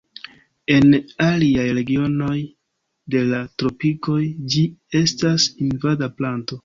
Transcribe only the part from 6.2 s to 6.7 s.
planto.